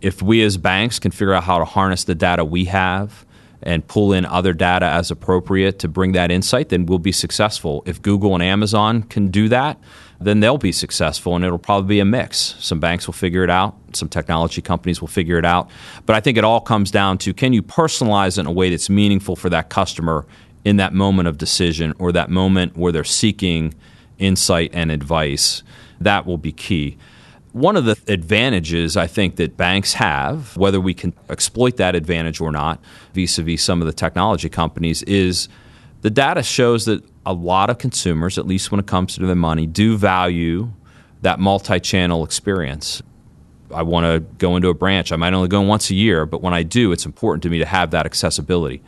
if 0.00 0.20
we 0.20 0.42
as 0.42 0.56
banks 0.56 0.98
can 0.98 1.12
figure 1.12 1.32
out 1.32 1.44
how 1.44 1.58
to 1.58 1.64
harness 1.64 2.02
the 2.02 2.16
data 2.16 2.44
we 2.44 2.64
have 2.64 3.24
and 3.62 3.86
pull 3.86 4.12
in 4.12 4.24
other 4.24 4.52
data 4.52 4.86
as 4.86 5.10
appropriate 5.10 5.78
to 5.80 5.88
bring 5.88 6.12
that 6.12 6.30
insight, 6.30 6.68
then 6.68 6.86
we'll 6.86 6.98
be 6.98 7.12
successful. 7.12 7.82
If 7.86 8.02
Google 8.02 8.34
and 8.34 8.42
Amazon 8.42 9.02
can 9.04 9.28
do 9.28 9.48
that, 9.48 9.78
then 10.20 10.40
they'll 10.40 10.58
be 10.58 10.72
successful 10.72 11.34
and 11.34 11.44
it'll 11.44 11.58
probably 11.58 11.96
be 11.96 12.00
a 12.00 12.04
mix. 12.04 12.56
Some 12.58 12.80
banks 12.80 13.06
will 13.06 13.14
figure 13.14 13.44
it 13.44 13.50
out, 13.50 13.76
some 13.92 14.08
technology 14.08 14.62
companies 14.62 15.00
will 15.00 15.08
figure 15.08 15.38
it 15.38 15.44
out. 15.44 15.70
But 16.06 16.16
I 16.16 16.20
think 16.20 16.38
it 16.38 16.44
all 16.44 16.60
comes 16.60 16.90
down 16.90 17.18
to 17.18 17.34
can 17.34 17.52
you 17.52 17.62
personalize 17.62 18.38
it 18.38 18.40
in 18.40 18.46
a 18.46 18.52
way 18.52 18.70
that's 18.70 18.90
meaningful 18.90 19.36
for 19.36 19.50
that 19.50 19.68
customer 19.68 20.26
in 20.64 20.76
that 20.76 20.92
moment 20.92 21.28
of 21.28 21.38
decision 21.38 21.92
or 21.98 22.12
that 22.12 22.30
moment 22.30 22.76
where 22.76 22.92
they're 22.92 23.04
seeking 23.04 23.74
insight 24.18 24.70
and 24.72 24.90
advice. 24.90 25.62
That 26.00 26.26
will 26.26 26.38
be 26.38 26.52
key. 26.52 26.96
One 27.52 27.76
of 27.76 27.84
the 27.84 27.98
advantages 28.08 28.96
I 28.96 29.06
think 29.06 29.36
that 29.36 29.56
banks 29.58 29.92
have, 29.94 30.56
whether 30.56 30.80
we 30.80 30.94
can 30.94 31.12
exploit 31.28 31.76
that 31.76 31.94
advantage 31.94 32.40
or 32.40 32.50
not, 32.50 32.80
vis 33.12 33.38
a 33.38 33.42
vis 33.42 33.62
some 33.62 33.82
of 33.82 33.86
the 33.86 33.92
technology 33.92 34.48
companies, 34.48 35.02
is 35.02 35.48
the 36.00 36.10
data 36.10 36.42
shows 36.42 36.86
that 36.86 37.04
a 37.26 37.32
lot 37.32 37.68
of 37.68 37.78
consumers, 37.78 38.38
at 38.38 38.46
least 38.46 38.70
when 38.70 38.80
it 38.80 38.86
comes 38.86 39.14
to 39.16 39.26
their 39.26 39.36
money, 39.36 39.66
do 39.66 39.96
value 39.98 40.70
that 41.20 41.38
multi 41.38 41.78
channel 41.78 42.24
experience. 42.24 43.02
I 43.72 43.82
want 43.82 44.04
to 44.04 44.20
go 44.38 44.56
into 44.56 44.68
a 44.68 44.74
branch. 44.74 45.12
I 45.12 45.16
might 45.16 45.32
only 45.32 45.48
go 45.48 45.60
in 45.60 45.68
once 45.68 45.90
a 45.90 45.94
year, 45.94 46.26
but 46.26 46.42
when 46.42 46.52
I 46.52 46.62
do, 46.62 46.92
it's 46.92 47.06
important 47.06 47.42
to 47.44 47.50
me 47.50 47.58
to 47.58 47.66
have 47.66 47.90
that 47.92 48.06
accessibility. 48.06 48.82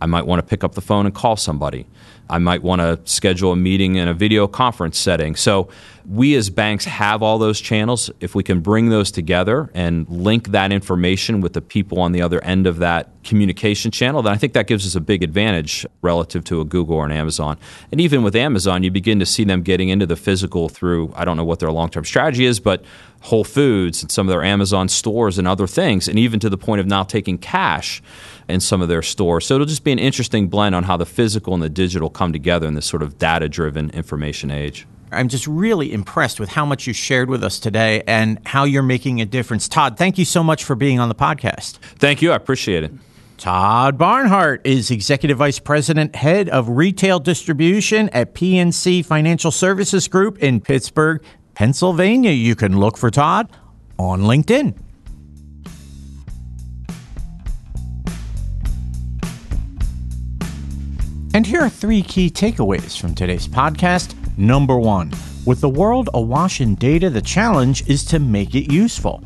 I 0.00 0.06
might 0.06 0.26
want 0.26 0.38
to 0.38 0.48
pick 0.48 0.64
up 0.64 0.74
the 0.74 0.80
phone 0.80 1.04
and 1.04 1.14
call 1.14 1.36
somebody. 1.36 1.86
I 2.30 2.38
might 2.38 2.62
want 2.62 2.80
to 2.80 2.98
schedule 3.04 3.52
a 3.52 3.56
meeting 3.56 3.96
in 3.96 4.08
a 4.08 4.14
video 4.14 4.46
conference 4.46 4.98
setting. 4.98 5.36
So, 5.36 5.68
we 6.06 6.34
as 6.34 6.50
banks 6.50 6.84
have 6.84 7.22
all 7.22 7.38
those 7.38 7.60
channels. 7.60 8.10
If 8.20 8.34
we 8.34 8.42
can 8.42 8.60
bring 8.60 8.88
those 8.88 9.10
together 9.10 9.70
and 9.74 10.08
link 10.08 10.48
that 10.48 10.72
information 10.72 11.40
with 11.40 11.52
the 11.52 11.60
people 11.60 12.00
on 12.00 12.12
the 12.12 12.22
other 12.22 12.42
end 12.42 12.66
of 12.66 12.78
that 12.78 13.10
communication 13.22 13.90
channel, 13.90 14.22
then 14.22 14.32
I 14.32 14.36
think 14.36 14.54
that 14.54 14.66
gives 14.66 14.86
us 14.86 14.94
a 14.94 15.00
big 15.00 15.22
advantage 15.22 15.86
relative 16.02 16.44
to 16.44 16.60
a 16.60 16.64
Google 16.64 16.96
or 16.96 17.04
an 17.04 17.12
Amazon. 17.12 17.58
And 17.92 18.00
even 18.00 18.22
with 18.22 18.34
Amazon, 18.34 18.82
you 18.82 18.90
begin 18.90 19.18
to 19.18 19.26
see 19.26 19.44
them 19.44 19.62
getting 19.62 19.88
into 19.90 20.06
the 20.06 20.16
physical 20.16 20.68
through, 20.68 21.12
I 21.14 21.24
don't 21.24 21.36
know 21.36 21.44
what 21.44 21.58
their 21.58 21.70
long 21.70 21.90
term 21.90 22.04
strategy 22.04 22.44
is, 22.44 22.60
but 22.60 22.84
Whole 23.22 23.44
Foods 23.44 24.02
and 24.02 24.10
some 24.10 24.26
of 24.26 24.32
their 24.32 24.42
Amazon 24.42 24.88
stores 24.88 25.38
and 25.38 25.46
other 25.46 25.66
things, 25.66 26.08
and 26.08 26.18
even 26.18 26.40
to 26.40 26.48
the 26.48 26.56
point 26.56 26.80
of 26.80 26.86
now 26.86 27.02
taking 27.02 27.36
cash 27.36 28.02
in 28.48 28.60
some 28.60 28.80
of 28.80 28.88
their 28.88 29.02
stores. 29.02 29.46
So 29.46 29.54
it'll 29.54 29.66
just 29.66 29.84
be 29.84 29.92
an 29.92 29.98
interesting 29.98 30.48
blend 30.48 30.74
on 30.74 30.84
how 30.84 30.96
the 30.96 31.06
physical 31.06 31.52
and 31.52 31.62
the 31.62 31.68
digital 31.68 32.08
come 32.08 32.32
together 32.32 32.66
in 32.66 32.74
this 32.74 32.86
sort 32.86 33.02
of 33.02 33.18
data 33.18 33.48
driven 33.48 33.90
information 33.90 34.50
age. 34.50 34.86
I'm 35.12 35.28
just 35.28 35.46
really 35.46 35.92
impressed 35.92 36.38
with 36.38 36.50
how 36.50 36.64
much 36.64 36.86
you 36.86 36.92
shared 36.92 37.28
with 37.28 37.42
us 37.42 37.58
today 37.58 38.02
and 38.06 38.40
how 38.46 38.64
you're 38.64 38.82
making 38.82 39.20
a 39.20 39.26
difference. 39.26 39.68
Todd, 39.68 39.98
thank 39.98 40.18
you 40.18 40.24
so 40.24 40.42
much 40.42 40.64
for 40.64 40.74
being 40.74 41.00
on 41.00 41.08
the 41.08 41.14
podcast. 41.14 41.78
Thank 41.98 42.22
you. 42.22 42.32
I 42.32 42.36
appreciate 42.36 42.84
it. 42.84 42.92
Todd 43.38 43.96
Barnhart 43.96 44.60
is 44.64 44.90
Executive 44.90 45.38
Vice 45.38 45.58
President, 45.58 46.14
Head 46.14 46.50
of 46.50 46.68
Retail 46.68 47.18
Distribution 47.18 48.10
at 48.10 48.34
PNC 48.34 49.04
Financial 49.04 49.50
Services 49.50 50.08
Group 50.08 50.38
in 50.40 50.60
Pittsburgh, 50.60 51.24
Pennsylvania. 51.54 52.32
You 52.32 52.54
can 52.54 52.78
look 52.78 52.98
for 52.98 53.10
Todd 53.10 53.50
on 53.98 54.22
LinkedIn. 54.22 54.76
And 61.32 61.46
here 61.46 61.60
are 61.60 61.70
three 61.70 62.02
key 62.02 62.28
takeaways 62.28 63.00
from 63.00 63.14
today's 63.14 63.48
podcast. 63.48 64.19
Number 64.40 64.78
one, 64.78 65.12
with 65.44 65.60
the 65.60 65.68
world 65.68 66.08
awash 66.14 66.62
in 66.62 66.74
data, 66.76 67.10
the 67.10 67.20
challenge 67.20 67.86
is 67.90 68.06
to 68.06 68.18
make 68.18 68.54
it 68.54 68.72
useful. 68.72 69.22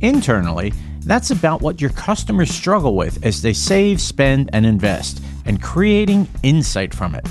Internally, 0.00 0.72
that's 1.04 1.30
about 1.30 1.62
what 1.62 1.80
your 1.80 1.90
customers 1.90 2.50
struggle 2.50 2.96
with 2.96 3.24
as 3.24 3.42
they 3.42 3.52
save, 3.52 4.00
spend, 4.00 4.50
and 4.52 4.66
invest, 4.66 5.22
and 5.44 5.62
creating 5.62 6.26
insight 6.42 6.92
from 6.92 7.14
it. 7.14 7.24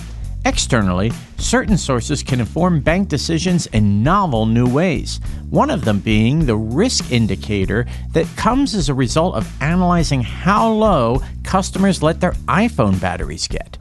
Externally, 0.46 1.12
certain 1.38 1.78
sources 1.78 2.24
can 2.24 2.40
inform 2.40 2.80
bank 2.80 3.10
decisions 3.10 3.66
in 3.68 4.02
novel 4.02 4.46
new 4.46 4.66
ways, 4.66 5.20
one 5.50 5.70
of 5.70 5.84
them 5.84 6.00
being 6.00 6.46
the 6.46 6.56
risk 6.56 7.12
indicator 7.12 7.86
that 8.14 8.28
comes 8.38 8.74
as 8.74 8.88
a 8.88 8.94
result 8.94 9.36
of 9.36 9.62
analyzing 9.62 10.22
how 10.22 10.72
low 10.72 11.22
customers 11.44 12.02
let 12.02 12.22
their 12.22 12.32
iPhone 12.48 12.98
batteries 13.02 13.46
get. 13.50 13.78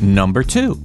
Number 0.00 0.42
two, 0.42 0.80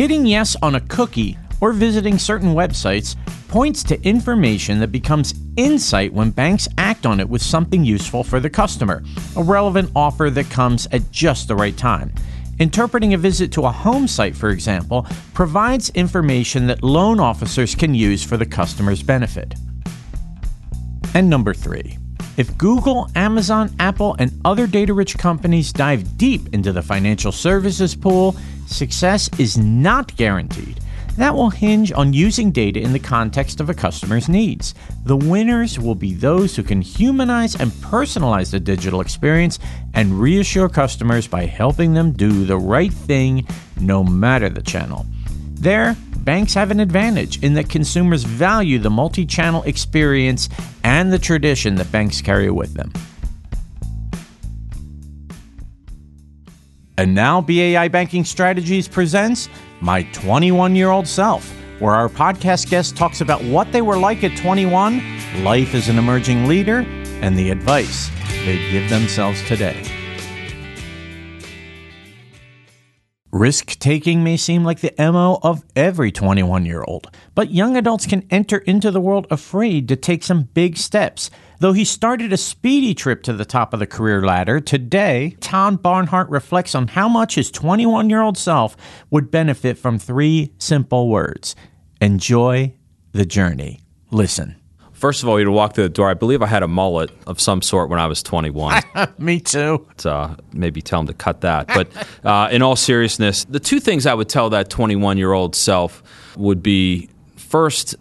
hitting 0.00 0.24
yes 0.24 0.56
on 0.62 0.76
a 0.76 0.80
cookie 0.80 1.36
or 1.60 1.74
visiting 1.74 2.16
certain 2.16 2.54
websites 2.54 3.16
points 3.48 3.82
to 3.82 4.02
information 4.02 4.80
that 4.80 4.90
becomes 4.90 5.34
insight 5.58 6.10
when 6.10 6.30
banks 6.30 6.66
act 6.78 7.04
on 7.04 7.20
it 7.20 7.28
with 7.28 7.42
something 7.42 7.84
useful 7.84 8.24
for 8.24 8.40
the 8.40 8.48
customer, 8.48 9.02
a 9.36 9.42
relevant 9.42 9.90
offer 9.94 10.30
that 10.30 10.48
comes 10.48 10.88
at 10.92 11.10
just 11.10 11.48
the 11.48 11.54
right 11.54 11.76
time. 11.76 12.10
Interpreting 12.58 13.12
a 13.12 13.18
visit 13.18 13.52
to 13.52 13.66
a 13.66 13.70
home 13.70 14.08
site, 14.08 14.34
for 14.34 14.48
example, 14.48 15.06
provides 15.34 15.90
information 15.90 16.66
that 16.66 16.82
loan 16.82 17.20
officers 17.20 17.74
can 17.74 17.92
use 17.92 18.24
for 18.24 18.38
the 18.38 18.46
customer's 18.46 19.02
benefit. 19.02 19.54
And 21.12 21.28
number 21.28 21.52
three, 21.52 21.98
if 22.40 22.56
Google, 22.56 23.10
Amazon, 23.16 23.70
Apple, 23.78 24.16
and 24.18 24.32
other 24.46 24.66
data 24.66 24.94
rich 24.94 25.18
companies 25.18 25.74
dive 25.74 26.16
deep 26.16 26.54
into 26.54 26.72
the 26.72 26.80
financial 26.80 27.32
services 27.32 27.94
pool, 27.94 28.34
success 28.66 29.28
is 29.38 29.58
not 29.58 30.16
guaranteed. 30.16 30.80
That 31.18 31.34
will 31.34 31.50
hinge 31.50 31.92
on 31.92 32.14
using 32.14 32.50
data 32.50 32.80
in 32.80 32.94
the 32.94 32.98
context 32.98 33.60
of 33.60 33.68
a 33.68 33.74
customer's 33.74 34.30
needs. 34.30 34.74
The 35.04 35.18
winners 35.18 35.78
will 35.78 35.94
be 35.94 36.14
those 36.14 36.56
who 36.56 36.62
can 36.62 36.80
humanize 36.80 37.56
and 37.56 37.72
personalize 37.72 38.50
the 38.50 38.58
digital 38.58 39.02
experience 39.02 39.58
and 39.92 40.18
reassure 40.18 40.70
customers 40.70 41.26
by 41.26 41.44
helping 41.44 41.92
them 41.92 42.12
do 42.12 42.46
the 42.46 42.56
right 42.56 42.92
thing 42.92 43.46
no 43.78 44.02
matter 44.02 44.48
the 44.48 44.62
channel. 44.62 45.04
There, 45.56 45.94
banks 46.24 46.54
have 46.54 46.70
an 46.70 46.80
advantage 46.80 47.42
in 47.42 47.54
that 47.54 47.68
consumers 47.68 48.24
value 48.24 48.78
the 48.78 48.90
multi 48.90 49.26
channel 49.26 49.62
experience 49.64 50.48
and 50.84 51.12
the 51.12 51.18
tradition 51.18 51.76
that 51.76 51.90
banks 51.90 52.20
carry 52.20 52.50
with 52.50 52.74
them. 52.74 52.92
And 56.98 57.14
now, 57.14 57.40
BAI 57.40 57.88
Banking 57.88 58.24
Strategies 58.24 58.86
presents 58.86 59.48
My 59.80 60.02
21 60.12 60.76
Year 60.76 60.90
Old 60.90 61.08
Self, 61.08 61.50
where 61.78 61.94
our 61.94 62.10
podcast 62.10 62.68
guest 62.68 62.94
talks 62.94 63.22
about 63.22 63.42
what 63.42 63.72
they 63.72 63.80
were 63.80 63.96
like 63.96 64.22
at 64.22 64.36
21, 64.36 65.42
life 65.42 65.74
as 65.74 65.88
an 65.88 65.98
emerging 65.98 66.46
leader, 66.46 66.84
and 67.22 67.38
the 67.38 67.50
advice 67.50 68.10
they 68.44 68.58
give 68.70 68.90
themselves 68.90 69.42
today. 69.48 69.99
Risk 73.32 73.78
taking 73.78 74.24
may 74.24 74.36
seem 74.36 74.64
like 74.64 74.80
the 74.80 74.92
MO 74.98 75.38
of 75.42 75.64
every 75.76 76.10
21 76.10 76.66
year 76.66 76.82
old, 76.82 77.06
but 77.36 77.52
young 77.52 77.76
adults 77.76 78.04
can 78.04 78.26
enter 78.28 78.58
into 78.58 78.90
the 78.90 79.00
world 79.00 79.28
afraid 79.30 79.86
to 79.88 79.94
take 79.94 80.24
some 80.24 80.48
big 80.52 80.76
steps. 80.76 81.30
Though 81.60 81.72
he 81.72 81.84
started 81.84 82.32
a 82.32 82.36
speedy 82.36 82.92
trip 82.92 83.22
to 83.24 83.32
the 83.32 83.44
top 83.44 83.72
of 83.72 83.78
the 83.78 83.86
career 83.86 84.22
ladder, 84.22 84.58
today, 84.58 85.36
Tom 85.40 85.76
Barnhart 85.76 86.28
reflects 86.28 86.74
on 86.74 86.88
how 86.88 87.08
much 87.08 87.36
his 87.36 87.52
21 87.52 88.10
year 88.10 88.22
old 88.22 88.36
self 88.36 88.76
would 89.10 89.30
benefit 89.30 89.78
from 89.78 89.98
three 89.98 90.52
simple 90.58 91.08
words 91.08 91.54
enjoy 92.00 92.74
the 93.12 93.26
journey. 93.26 93.80
Listen. 94.10 94.59
First 95.00 95.22
of 95.22 95.30
all, 95.30 95.40
you'd 95.40 95.48
walk 95.48 95.74
through 95.74 95.84
the 95.84 95.88
door. 95.88 96.10
I 96.10 96.14
believe 96.14 96.42
I 96.42 96.46
had 96.46 96.62
a 96.62 96.68
mullet 96.68 97.10
of 97.26 97.40
some 97.40 97.62
sort 97.62 97.88
when 97.88 97.98
I 97.98 98.06
was 98.06 98.22
21. 98.22 98.82
Me 99.18 99.40
too. 99.40 99.86
Uh, 100.04 100.36
maybe 100.52 100.82
tell 100.82 101.00
him 101.00 101.06
to 101.06 101.14
cut 101.14 101.40
that. 101.40 101.68
But 101.68 101.88
uh, 102.22 102.50
in 102.52 102.60
all 102.60 102.76
seriousness, 102.76 103.44
the 103.44 103.60
two 103.60 103.80
things 103.80 104.04
I 104.04 104.12
would 104.12 104.28
tell 104.28 104.50
that 104.50 104.68
21 104.68 105.16
year 105.16 105.32
old 105.32 105.56
self 105.56 106.02
would 106.36 106.62
be 106.62 107.08
first, 107.36 107.94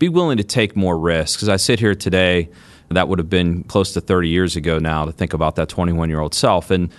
be 0.00 0.08
willing 0.08 0.38
to 0.38 0.42
take 0.42 0.74
more 0.74 0.98
risks. 0.98 1.40
As 1.40 1.48
I 1.48 1.54
sit 1.54 1.78
here 1.78 1.94
today, 1.94 2.48
that 2.88 3.06
would 3.06 3.20
have 3.20 3.30
been 3.30 3.62
close 3.62 3.92
to 3.92 4.00
30 4.00 4.28
years 4.28 4.56
ago 4.56 4.80
now 4.80 5.04
to 5.04 5.12
think 5.12 5.34
about 5.34 5.54
that 5.54 5.68
21 5.68 6.08
year 6.08 6.18
old 6.18 6.34
self. 6.34 6.72
And 6.72 6.90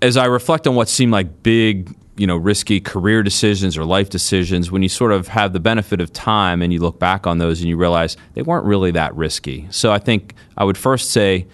as 0.00 0.16
I 0.16 0.26
reflect 0.26 0.68
on 0.68 0.76
what 0.76 0.88
seemed 0.88 1.10
like 1.10 1.42
big 1.42 1.92
you 2.16 2.26
know 2.26 2.36
risky 2.36 2.80
career 2.80 3.22
decisions 3.22 3.76
or 3.76 3.84
life 3.84 4.10
decisions 4.10 4.70
when 4.70 4.82
you 4.82 4.88
sort 4.88 5.12
of 5.12 5.28
have 5.28 5.52
the 5.52 5.60
benefit 5.60 6.00
of 6.00 6.12
time 6.12 6.62
and 6.62 6.72
you 6.72 6.78
look 6.78 6.98
back 6.98 7.26
on 7.26 7.38
those 7.38 7.60
and 7.60 7.68
you 7.68 7.76
realize 7.76 8.16
they 8.34 8.42
weren't 8.42 8.66
really 8.66 8.90
that 8.90 9.14
risky 9.14 9.66
so 9.70 9.90
i 9.92 9.98
think 9.98 10.34
i 10.56 10.64
would 10.64 10.76
first 10.76 11.10
say 11.10 11.46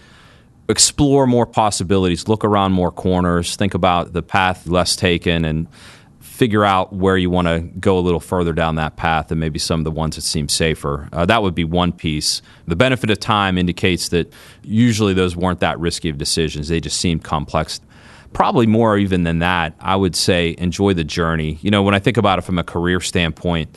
explore 0.69 1.27
more 1.27 1.47
possibilities 1.47 2.27
look 2.27 2.45
around 2.45 2.73
more 2.73 2.91
corners 2.91 3.57
think 3.57 3.75
about 3.75 4.13
the 4.13 4.23
path 4.23 4.67
less 4.67 4.97
taken 4.97 5.45
and 5.45 5.69
figure 6.39 6.65
out 6.65 6.93
where 6.93 7.17
you 7.17 7.29
want 7.29 7.49
to 7.49 7.59
go 7.81 7.99
a 7.99 8.01
little 8.01 8.21
further 8.21 8.53
down 8.53 8.77
that 8.77 8.95
path 8.95 9.33
and 9.33 9.41
maybe 9.41 9.59
some 9.59 9.81
of 9.81 9.85
the 9.85 9.91
ones 9.91 10.15
that 10.15 10.23
seem 10.23 10.49
safer. 10.49 11.09
Uh, 11.13 11.27
that 11.27 11.43
would 11.43 11.55
be 11.55 11.65
one 11.65 11.91
piece. 11.91 12.43
The 12.69 12.77
benefit 12.77 13.11
of 13.11 13.19
time 13.19 13.59
indicates 13.59 14.11
that 14.11 14.33
usually 14.63 15.15
those 15.15 15.35
weren't 15.35 15.59
that 15.59 15.81
risky 15.81 16.09
of 16.09 16.17
decisions. 16.17 16.69
They 16.69 16.79
just 16.79 17.01
seemed 17.01 17.25
complex 17.25 17.81
probably 18.33 18.67
more 18.67 18.97
even 18.97 19.23
than 19.25 19.41
that, 19.41 19.75
I 19.81 19.97
would 19.97 20.17
say 20.17 20.55
enjoy 20.59 20.95
the 20.95 21.05
journey. 21.05 21.59
You 21.63 21.71
know, 21.71 21.83
when 21.83 21.95
I 21.95 21.99
think 21.99 22.17
about 22.17 22.39
it 22.39 22.43
from 22.43 22.59
a 22.59 22.65
career 22.65 23.01
standpoint, 23.01 23.77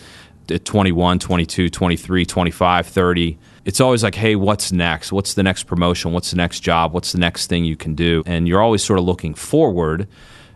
at 0.50 0.65
21, 0.65 1.20
22, 1.20 1.70
23, 1.70 2.25
25, 2.25 2.88
30, 2.88 3.38
it's 3.63 3.79
always 3.79 4.03
like, 4.03 4.15
hey, 4.15 4.36
what's 4.36 4.72
next? 4.72 5.12
What's 5.12 5.34
the 5.34 5.43
next 5.43 5.63
promotion? 5.63 6.12
What's 6.13 6.31
the 6.31 6.38
next 6.38 6.62
job? 6.62 6.93
What's 6.93 7.12
the 7.12 7.20
next 7.20 7.48
thing 7.48 7.63
you 7.63 7.77
can 7.77 7.96
do? 7.96 8.24
And 8.25 8.48
you're 8.48 8.62
always 8.62 8.84
sort 8.84 9.00
of 9.00 9.05
looking 9.05 9.34
forward. 9.34 10.08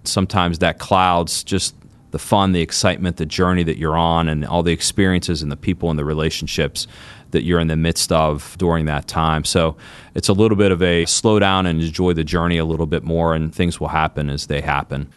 Sometimes 0.04 0.60
that 0.60 0.80
clouds 0.80 1.44
just 1.44 1.76
the 2.16 2.20
fun, 2.20 2.54
the 2.54 2.62
excitement, 2.62 3.18
the 3.18 3.26
journey 3.26 3.62
that 3.62 3.78
you're 3.78 3.98
on, 3.98 4.30
and 4.30 4.46
all 4.46 4.64
the 4.64 4.72
experiences 4.72 5.42
and 5.42 5.52
the 5.52 5.58
people 5.58 5.90
and 5.90 6.00
the 6.00 6.06
relationships 6.06 6.88
that 7.32 7.44
you're 7.44 7.60
in 7.60 7.68
the 7.68 7.76
midst 7.76 8.10
of 8.10 8.56
during 8.58 8.86
that 8.86 9.06
time. 9.06 9.44
So 9.44 9.76
it's 10.14 10.30
a 10.30 10.34
little 10.34 10.56
bit 10.56 10.72
of 10.72 10.82
a 10.82 11.04
slow 11.08 11.40
down 11.40 11.66
and 11.66 11.82
enjoy 11.82 12.14
the 12.14 12.24
journey 12.24 12.58
a 12.58 12.64
little 12.64 12.86
bit 12.86 13.04
more, 13.04 13.36
and 13.36 13.54
things 13.54 13.82
will 13.82 13.90
happen 13.90 14.30
as 14.30 14.48
they 14.48 14.62
happen. 14.62 15.10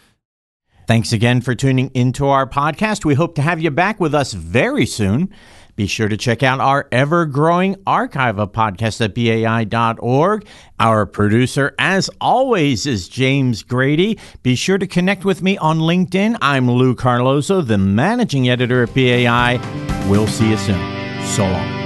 Thanks 0.88 1.12
again 1.12 1.40
for 1.40 1.54
tuning 1.54 1.92
into 1.94 2.26
our 2.26 2.48
podcast. 2.48 3.04
We 3.04 3.14
hope 3.14 3.36
to 3.36 3.42
have 3.42 3.60
you 3.60 3.70
back 3.70 4.00
with 4.00 4.12
us 4.12 4.32
very 4.32 4.84
soon. 4.84 5.32
Be 5.78 5.86
sure 5.86 6.08
to 6.08 6.16
check 6.16 6.42
out 6.42 6.58
our 6.58 6.88
ever 6.90 7.24
growing 7.24 7.76
archive 7.86 8.40
of 8.40 8.50
podcasts 8.50 9.00
at 9.00 9.14
BAI.org. 9.14 10.44
Our 10.80 11.06
producer, 11.06 11.72
as 11.78 12.10
always, 12.20 12.84
is 12.84 13.08
James 13.08 13.62
Grady. 13.62 14.18
Be 14.42 14.56
sure 14.56 14.78
to 14.78 14.88
connect 14.88 15.24
with 15.24 15.40
me 15.40 15.56
on 15.58 15.78
LinkedIn. 15.78 16.36
I'm 16.42 16.68
Lou 16.68 16.96
Carlozo, 16.96 17.62
the 17.62 17.78
managing 17.78 18.48
editor 18.48 18.82
at 18.82 18.92
BAI. 18.92 19.60
We'll 20.08 20.26
see 20.26 20.50
you 20.50 20.56
soon. 20.56 21.24
So 21.26 21.44
long. 21.44 21.77